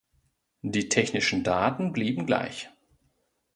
[0.63, 2.71] Die technischen Daten blieben gleich.